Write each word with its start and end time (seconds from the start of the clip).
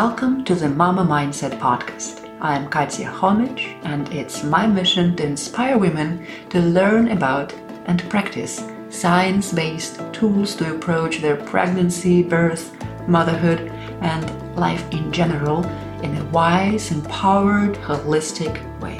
welcome 0.00 0.42
to 0.42 0.56
the 0.56 0.68
Mama 0.68 1.04
Mindset 1.04 1.56
Podcast. 1.60 2.28
I'm 2.40 2.68
Katya 2.68 3.08
Homich, 3.08 3.78
and 3.84 4.12
it's 4.12 4.42
my 4.42 4.66
mission 4.66 5.14
to 5.14 5.24
inspire 5.24 5.78
women 5.78 6.26
to 6.50 6.58
learn 6.58 7.12
about 7.12 7.54
and 7.86 8.02
practice 8.10 8.66
science 8.88 9.52
based 9.52 10.00
tools 10.12 10.56
to 10.56 10.74
approach 10.74 11.18
their 11.18 11.36
pregnancy, 11.36 12.24
birth, 12.24 12.76
motherhood, 13.06 13.70
and 14.00 14.56
life 14.56 14.84
in 14.90 15.12
general 15.12 15.64
in 16.02 16.16
a 16.16 16.24
wise, 16.30 16.90
empowered, 16.90 17.76
holistic 17.76 18.56
way. 18.80 18.98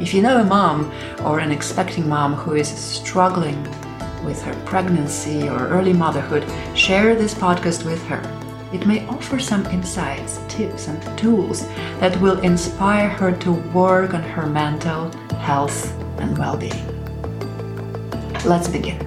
If 0.00 0.14
you 0.14 0.22
know 0.22 0.40
a 0.40 0.44
mom 0.44 0.90
or 1.26 1.40
an 1.40 1.50
expecting 1.50 2.08
mom 2.08 2.32
who 2.32 2.54
is 2.54 2.68
struggling 2.68 3.62
with 4.24 4.40
her 4.44 4.54
pregnancy 4.64 5.46
or 5.46 5.68
early 5.68 5.92
motherhood, 5.92 6.46
share 6.74 7.14
this 7.14 7.34
podcast 7.34 7.84
with 7.84 8.02
her 8.06 8.43
it 8.74 8.86
may 8.88 9.06
offer 9.06 9.38
some 9.38 9.64
insights, 9.66 10.40
tips, 10.48 10.88
and 10.88 11.00
tools 11.16 11.64
that 12.00 12.20
will 12.20 12.40
inspire 12.40 13.08
her 13.08 13.30
to 13.30 13.52
work 13.72 14.14
on 14.14 14.22
her 14.22 14.46
mental 14.46 15.12
health 15.38 15.96
and 16.18 16.36
well 16.36 16.56
being. 16.56 16.84
Let's 18.44 18.66
begin. 18.66 18.98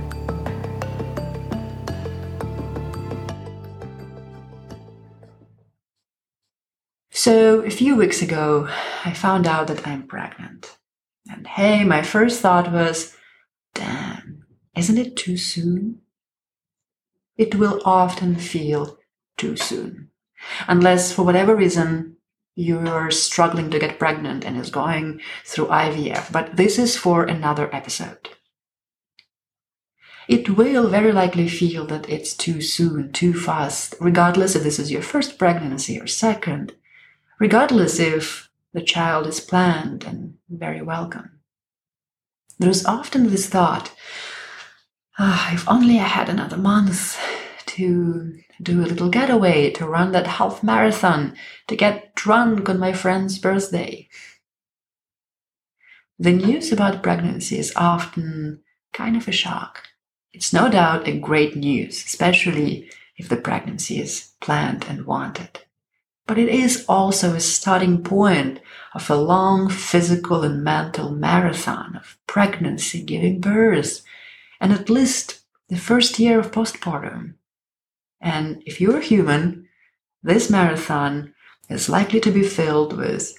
So, 7.12 7.60
a 7.60 7.70
few 7.70 7.98
weeks 7.98 8.22
ago, 8.22 8.70
I 9.04 9.12
found 9.12 9.48
out 9.48 9.68
that 9.68 9.86
I'm 9.86 10.04
pregnant. 10.04 10.78
And 11.30 11.46
hey, 11.46 11.84
my 11.84 12.04
first 12.04 12.40
thought 12.40 12.72
was, 12.72 13.18
damn, 13.76 14.46
isn't 14.78 14.98
it 14.98 15.18
too 15.18 15.36
soon? 15.36 16.00
It 17.36 17.56
will 17.56 17.82
often 17.84 18.38
feel 18.38 18.98
too 19.38 19.56
soon. 19.56 20.10
Unless, 20.68 21.14
for 21.14 21.24
whatever 21.24 21.56
reason, 21.56 22.18
you're 22.56 23.12
struggling 23.12 23.70
to 23.70 23.80
get 23.80 24.00
pregnant 24.00 24.44
and 24.44 24.58
is 24.58 24.72
going 24.72 25.22
through 25.46 25.68
IVF. 25.68 26.32
But 26.32 26.56
this 26.56 26.80
is 26.80 26.98
for 26.98 27.24
another 27.24 27.74
episode. 27.74 28.30
It 30.28 30.50
will 30.50 30.90
very 30.90 31.14
likely 31.14 31.48
feel 31.48 31.86
that 31.86 32.10
it's 32.10 32.36
too 32.36 32.62
soon, 32.62 33.14
too 33.14 33.34
fast, 33.34 33.96
regardless 34.02 34.56
if 34.56 34.64
this 34.64 34.80
is 34.80 34.92
your 34.92 35.02
first 35.02 35.38
pregnancy 35.38 36.00
or 36.00 36.08
second, 36.08 36.74
regardless 37.40 38.00
if 38.00 38.50
the 38.74 38.82
child 38.82 39.28
is 39.28 39.40
planned 39.40 40.04
and 40.04 40.34
very 40.50 40.82
welcome. 40.82 41.40
There's 42.60 42.86
often 42.86 43.30
this 43.30 43.48
thought, 43.48 43.94
oh, 45.20 45.50
if 45.54 45.70
only 45.70 46.00
I 46.00 46.04
had 46.06 46.28
another 46.28 46.58
month 46.58 47.18
to 47.78 48.40
do 48.62 48.82
a 48.82 48.90
little 48.90 49.10
getaway, 49.10 49.70
to 49.72 49.88
run 49.88 50.12
that 50.12 50.28
half 50.28 50.64
marathon, 50.64 51.36
to 51.68 51.76
get 51.76 52.16
drunk 52.16 52.68
on 52.70 52.80
my 52.80 52.92
friend's 52.92 53.38
birthday. 53.38 54.10
The 56.18 56.32
news 56.32 56.72
about 56.72 57.04
pregnancy 57.04 57.60
is 57.60 57.74
often 57.76 58.62
kind 58.94 59.16
of 59.16 59.28
a 59.28 59.32
shock. 59.32 59.84
It's 60.34 60.52
no 60.52 60.70
doubt 60.70 61.08
a 61.08 61.20
great 61.20 61.56
news, 61.56 62.04
especially 62.04 62.90
if 63.18 63.30
the 63.30 63.38
pregnancy 63.38 64.00
is 64.00 64.32
planned 64.42 64.86
and 64.90 65.06
wanted. 65.06 65.60
But 66.26 66.40
it 66.40 66.50
is 66.50 66.86
also 66.90 67.36
a 67.36 67.40
starting 67.40 68.04
point 68.04 68.60
of 68.94 69.10
a 69.10 69.16
long 69.16 69.70
physical 69.70 70.44
and 70.44 70.64
mental 70.64 71.12
marathon 71.12 71.96
of 71.96 72.18
pregnancy, 72.26 73.04
giving 73.04 73.40
birth, 73.40 74.02
and 74.60 74.74
at 74.74 74.90
least 74.90 75.42
the 75.70 75.78
first 75.78 76.18
year 76.18 76.40
of 76.40 76.52
postpartum. 76.52 77.36
And 78.22 78.64
if 78.66 78.82
you're 78.82 79.02
human, 79.02 79.68
this 80.24 80.50
marathon 80.50 81.34
is 81.70 81.90
likely 81.90 82.20
to 82.22 82.32
be 82.32 82.44
filled 82.44 82.98
with 82.98 83.34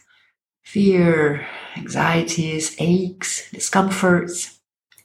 fear, 0.62 1.46
anxieties, 1.76 2.76
aches, 2.78 3.50
discomforts. 3.50 4.60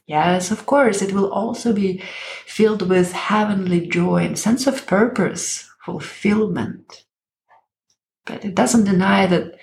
Yes, 0.06 0.50
of 0.50 0.66
course, 0.66 1.00
it 1.00 1.12
will 1.12 1.32
also 1.32 1.72
be 1.72 2.02
filled 2.44 2.88
with 2.88 3.12
heavenly 3.12 3.86
joy 3.86 4.24
and 4.24 4.38
sense 4.38 4.66
of 4.66 4.86
purpose, 4.86 5.68
fulfillment. 5.84 7.04
But 8.26 8.44
it 8.44 8.54
doesn't 8.54 8.84
deny 8.84 9.26
that 9.26 9.58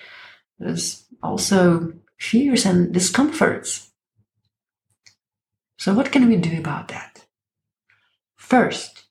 there's 0.58 1.04
also 1.22 1.92
fears 2.18 2.66
and 2.66 2.92
discomforts. 2.92 3.90
So, 5.78 5.94
what 5.94 6.12
can 6.12 6.28
we 6.28 6.36
do 6.36 6.58
about 6.58 6.88
that? 6.88 7.24
First, 8.36 9.04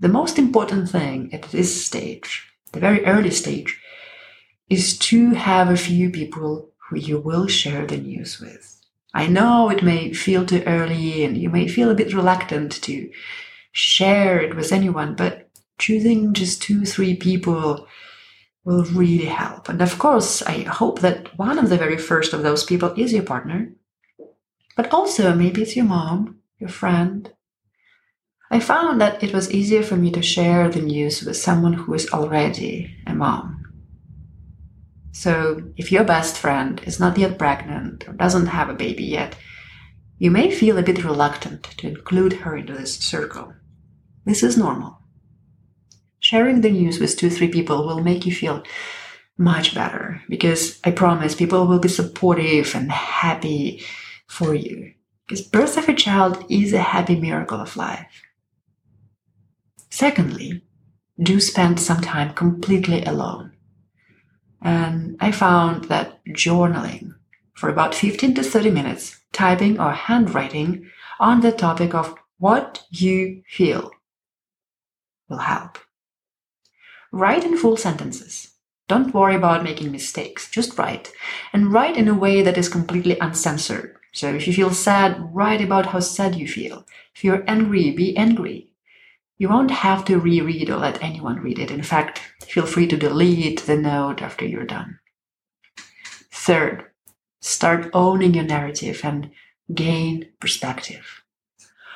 the 0.00 0.08
most 0.08 0.38
important 0.38 0.88
thing 0.88 1.32
at 1.32 1.42
this 1.50 1.84
stage, 1.84 2.50
the 2.72 2.80
very 2.80 3.04
early 3.04 3.30
stage, 3.30 3.80
is 4.70 4.98
to 4.98 5.30
have 5.32 5.68
a 5.68 5.76
few 5.76 6.10
people 6.10 6.70
who 6.88 6.96
you 6.96 7.18
will 7.18 7.46
share 7.46 7.86
the 7.86 7.98
news 7.98 8.40
with. 8.40 8.80
I 9.12 9.26
know 9.26 9.68
it 9.68 9.82
may 9.82 10.12
feel 10.12 10.46
too 10.46 10.62
early 10.66 11.24
and 11.24 11.36
you 11.36 11.50
may 11.50 11.68
feel 11.68 11.90
a 11.90 11.94
bit 11.94 12.14
reluctant 12.14 12.80
to 12.82 13.10
share 13.72 14.40
it 14.40 14.56
with 14.56 14.72
anyone, 14.72 15.16
but 15.16 15.50
choosing 15.78 16.32
just 16.32 16.62
two, 16.62 16.84
three 16.86 17.14
people 17.16 17.86
will 18.64 18.84
really 18.84 19.26
help. 19.26 19.68
And 19.68 19.82
of 19.82 19.98
course, 19.98 20.42
I 20.42 20.60
hope 20.62 21.00
that 21.00 21.36
one 21.38 21.58
of 21.58 21.68
the 21.68 21.78
very 21.78 21.98
first 21.98 22.32
of 22.32 22.42
those 22.42 22.64
people 22.64 22.94
is 22.96 23.12
your 23.12 23.22
partner, 23.22 23.72
but 24.76 24.92
also 24.92 25.34
maybe 25.34 25.62
it's 25.62 25.76
your 25.76 25.86
mom, 25.86 26.40
your 26.58 26.70
friend, 26.70 27.32
I 28.52 28.58
found 28.58 29.00
that 29.00 29.22
it 29.22 29.32
was 29.32 29.52
easier 29.52 29.82
for 29.82 29.96
me 29.96 30.10
to 30.10 30.22
share 30.22 30.68
the 30.68 30.82
news 30.82 31.22
with 31.22 31.36
someone 31.36 31.72
who 31.72 31.94
is 31.94 32.10
already 32.10 32.96
a 33.06 33.14
mom. 33.14 33.64
So, 35.12 35.62
if 35.76 35.92
your 35.92 36.02
best 36.02 36.36
friend 36.36 36.80
is 36.84 36.98
not 36.98 37.16
yet 37.16 37.38
pregnant 37.38 38.08
or 38.08 38.12
doesn't 38.12 38.46
have 38.46 38.68
a 38.68 38.74
baby 38.74 39.04
yet, 39.04 39.36
you 40.18 40.32
may 40.32 40.50
feel 40.50 40.78
a 40.78 40.82
bit 40.82 41.04
reluctant 41.04 41.62
to 41.78 41.88
include 41.88 42.32
her 42.32 42.56
into 42.56 42.72
this 42.72 42.96
circle. 42.96 43.54
This 44.24 44.42
is 44.42 44.58
normal. 44.58 44.98
Sharing 46.18 46.60
the 46.60 46.70
news 46.70 46.98
with 46.98 47.16
two, 47.16 47.30
three 47.30 47.48
people 47.48 47.86
will 47.86 48.02
make 48.02 48.26
you 48.26 48.34
feel 48.34 48.64
much 49.38 49.74
better 49.74 50.22
because 50.28 50.80
I 50.84 50.90
promise 50.90 51.34
people 51.34 51.66
will 51.66 51.78
be 51.78 51.88
supportive 51.88 52.74
and 52.74 52.90
happy 52.90 53.84
for 54.26 54.54
you. 54.54 54.92
Because 55.26 55.40
birth 55.40 55.76
of 55.76 55.88
a 55.88 55.94
child 55.94 56.44
is 56.50 56.72
a 56.72 56.82
happy 56.82 57.18
miracle 57.18 57.60
of 57.60 57.76
life. 57.76 58.22
Secondly, 59.90 60.62
do 61.20 61.40
spend 61.40 61.78
some 61.80 62.00
time 62.00 62.32
completely 62.34 63.04
alone. 63.04 63.52
And 64.62 65.16
I 65.20 65.32
found 65.32 65.84
that 65.84 66.24
journaling 66.28 67.14
for 67.54 67.68
about 67.68 67.94
15 67.94 68.34
to 68.36 68.42
30 68.42 68.70
minutes, 68.70 69.20
typing 69.32 69.78
or 69.78 69.92
handwriting 69.92 70.88
on 71.18 71.40
the 71.40 71.52
topic 71.52 71.94
of 71.94 72.14
what 72.38 72.84
you 72.90 73.42
feel 73.48 73.90
will 75.28 75.38
help. 75.38 75.78
Write 77.12 77.44
in 77.44 77.56
full 77.56 77.76
sentences. 77.76 78.52
Don't 78.88 79.14
worry 79.14 79.34
about 79.34 79.62
making 79.62 79.92
mistakes. 79.92 80.50
Just 80.50 80.78
write. 80.78 81.12
And 81.52 81.72
write 81.72 81.96
in 81.96 82.08
a 82.08 82.14
way 82.14 82.42
that 82.42 82.58
is 82.58 82.68
completely 82.68 83.18
uncensored. 83.20 83.96
So 84.12 84.28
if 84.28 84.46
you 84.46 84.52
feel 84.52 84.70
sad, 84.70 85.16
write 85.34 85.60
about 85.60 85.86
how 85.86 86.00
sad 86.00 86.34
you 86.34 86.48
feel. 86.48 86.86
If 87.14 87.22
you're 87.22 87.44
angry, 87.46 87.90
be 87.90 88.16
angry. 88.16 88.69
You 89.40 89.48
won't 89.48 89.70
have 89.70 90.04
to 90.04 90.20
reread 90.20 90.68
or 90.68 90.76
let 90.76 91.02
anyone 91.02 91.40
read 91.40 91.58
it. 91.58 91.70
In 91.70 91.82
fact, 91.82 92.20
feel 92.44 92.66
free 92.66 92.86
to 92.88 92.96
delete 92.98 93.60
the 93.60 93.74
note 93.74 94.20
after 94.20 94.44
you're 94.44 94.66
done. 94.66 94.98
Third, 96.30 96.84
start 97.40 97.88
owning 97.94 98.34
your 98.34 98.44
narrative 98.44 99.00
and 99.02 99.30
gain 99.74 100.28
perspective. 100.40 101.22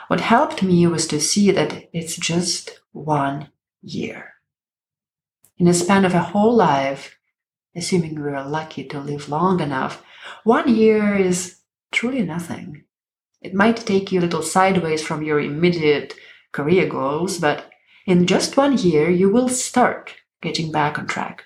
What 0.08 0.20
helped 0.20 0.62
me 0.62 0.86
was 0.86 1.06
to 1.08 1.20
see 1.20 1.50
that 1.50 1.90
it's 1.92 2.16
just 2.16 2.80
one 2.92 3.50
year. 3.82 4.32
In 5.58 5.66
the 5.66 5.74
span 5.74 6.06
of 6.06 6.14
a 6.14 6.22
whole 6.22 6.56
life, 6.56 7.18
assuming 7.76 8.14
we 8.14 8.30
are 8.30 8.48
lucky 8.48 8.84
to 8.84 8.98
live 8.98 9.28
long 9.28 9.60
enough, 9.60 10.02
one 10.44 10.74
year 10.74 11.14
is 11.14 11.58
truly 11.92 12.22
nothing. 12.22 12.84
It 13.42 13.52
might 13.52 13.76
take 13.76 14.10
you 14.10 14.20
a 14.20 14.22
little 14.22 14.42
sideways 14.42 15.02
from 15.02 15.22
your 15.22 15.40
immediate 15.40 16.14
career 16.54 16.88
goals, 16.88 17.38
but 17.38 17.68
in 18.06 18.26
just 18.26 18.56
one 18.56 18.78
year, 18.78 19.10
you 19.10 19.28
will 19.28 19.48
start 19.48 20.14
getting 20.40 20.70
back 20.70 20.98
on 20.98 21.06
track. 21.06 21.42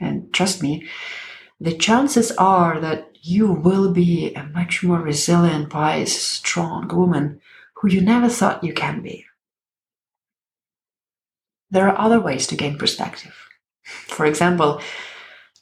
And 0.00 0.32
trust 0.32 0.62
me, 0.62 0.88
the 1.60 1.76
chances 1.76 2.32
are 2.32 2.80
that 2.80 3.08
you 3.20 3.52
will 3.52 3.92
be 3.92 4.34
a 4.34 4.44
much 4.44 4.82
more 4.82 5.00
resilient, 5.00 5.72
wise, 5.72 6.12
strong 6.12 6.88
woman 6.88 7.40
who 7.76 7.88
you 7.88 8.00
never 8.00 8.28
thought 8.28 8.64
you 8.64 8.72
can 8.72 9.02
be. 9.02 9.26
There 11.70 11.88
are 11.88 11.98
other 11.98 12.20
ways 12.20 12.46
to 12.48 12.56
gain 12.56 12.78
perspective. 12.78 13.34
For 13.82 14.26
example, 14.26 14.80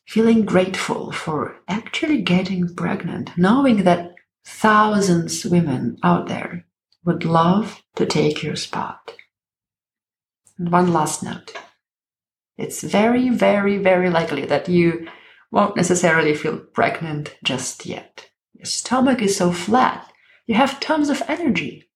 feeling 0.07 0.45
grateful 0.45 1.13
for 1.13 1.57
actually 1.69 2.23
getting 2.23 2.75
pregnant, 2.75 3.31
knowing 3.37 3.85
that 3.85 4.15
thousands 4.45 5.45
of 5.45 5.53
women 5.53 5.99
out 6.03 6.29
there 6.29 6.67
would 7.05 7.25
love 7.25 7.83
to 7.97 8.07
take 8.07 8.43
your 8.43 8.57
spot. 8.57 9.15
And 10.59 10.71
one 10.71 10.93
last 10.93 11.23
note. 11.23 11.55
it's 12.59 12.83
very, 12.83 13.31
very, 13.31 13.79
very 13.79 14.11
likely 14.11 14.45
that 14.45 14.69
you 14.69 15.09
won't 15.51 15.77
necessarily 15.77 16.35
feel 16.35 16.59
pregnant 16.59 17.35
just 17.43 17.87
yet. 17.87 18.31
Your 18.53 18.67
stomach 18.67 19.23
is 19.23 19.37
so 19.37 19.51
flat, 19.53 20.13
you 20.47 20.55
have 20.55 20.81
tons 20.81 21.09
of 21.09 21.23
energy. 21.27 21.89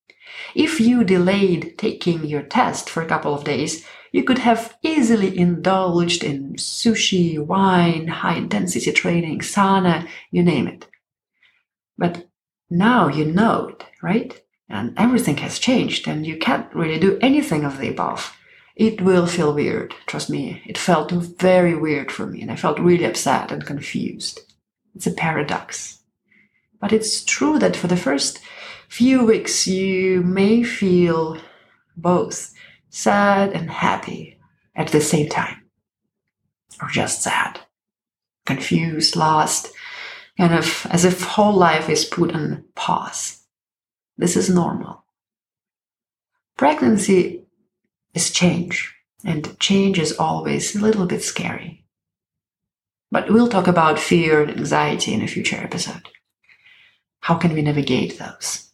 If 0.55 0.81
you 0.81 1.05
delayed 1.05 1.75
taking 1.77 2.25
your 2.25 2.43
test 2.43 2.89
for 2.89 3.03
a 3.03 3.07
couple 3.07 3.35
of 3.35 3.45
days, 3.45 3.85
you 4.13 4.23
could 4.25 4.39
have 4.39 4.77
easily 4.83 5.37
indulged 5.37 6.25
in 6.25 6.55
sushi, 6.55 7.39
wine, 7.39 8.07
high 8.07 8.37
intensity 8.37 8.93
training, 8.93 9.41
sauna, 9.41 10.09
you 10.31 10.43
name 10.43 10.69
it. 10.69 10.87
But 11.99 12.29
now 12.71 13.09
you 13.09 13.25
know 13.25 13.69
it, 13.69 13.85
right? 14.03 14.41
And 14.69 14.95
everything 14.97 15.37
has 15.39 15.59
changed, 15.59 16.09
and 16.09 16.27
you 16.27 16.39
can't 16.39 16.75
really 16.75 16.99
do 16.99 17.19
anything 17.21 17.65
of 17.65 17.79
the 17.79 17.89
above. 17.89 18.37
It 18.77 19.01
will 19.01 19.27
feel 19.27 19.55
weird, 19.55 19.95
trust 20.07 20.31
me. 20.31 20.63
It 20.67 20.79
felt 20.79 21.13
very 21.13 21.77
weird 21.77 22.11
for 22.11 22.27
me, 22.27 22.43
and 22.43 22.51
I 22.51 22.57
felt 22.57 22.81
really 22.81 23.05
upset 23.05 23.53
and 23.53 23.65
confused. 23.65 24.41
It's 24.95 25.07
a 25.07 25.13
paradox. 25.13 26.01
But 26.81 26.93
it's 26.93 27.25
true 27.25 27.59
that 27.61 27.77
for 27.77 27.87
the 27.87 27.97
first 27.97 28.41
few 28.89 29.25
weeks, 29.25 29.67
you 29.67 30.23
may 30.23 30.63
feel 30.63 31.39
both 31.97 32.53
sad 32.91 33.53
and 33.53 33.71
happy 33.71 34.39
at 34.75 34.89
the 34.89 35.01
same 35.01 35.29
time, 35.29 35.63
or 36.83 36.89
just 36.89 37.23
sad, 37.23 37.61
confused, 38.45 39.15
lost, 39.15 39.73
kind 40.37 40.55
of 40.55 40.87
as 40.91 41.05
if 41.05 41.23
whole 41.23 41.55
life 41.55 41.89
is 41.89 42.05
put 42.05 42.35
on 42.35 42.65
pause. 42.75 43.44
This 44.17 44.37
is 44.37 44.49
normal. 44.49 45.05
Pregnancy 46.57 47.45
is 48.15 48.31
change, 48.31 48.95
and 49.25 49.59
change 49.59 49.99
is 49.99 50.17
always 50.19 50.77
a 50.77 50.81
little 50.81 51.07
bit 51.07 51.23
scary. 51.23 51.85
But 53.11 53.31
we'll 53.31 53.49
talk 53.49 53.67
about 53.67 53.99
fear 53.99 54.43
and 54.43 54.51
anxiety 54.51 55.13
in 55.15 55.23
a 55.23 55.27
future 55.27 55.57
episode. 55.57 56.09
How 57.21 57.37
can 57.37 57.55
we 57.55 57.63
navigate 57.63 58.19
those? 58.19 58.73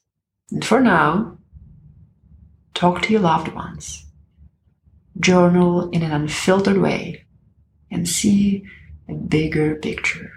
And 0.50 0.64
for 0.64 0.80
now, 0.80 1.38
talk 2.74 3.02
to 3.02 3.12
your 3.12 3.20
loved 3.20 3.48
ones. 3.54 4.04
Journal 5.18 5.88
in 5.90 6.02
an 6.02 6.12
unfiltered 6.12 6.78
way 6.78 7.26
and 7.90 8.08
see 8.08 8.64
a 9.08 9.14
bigger 9.14 9.76
picture. 9.76 10.32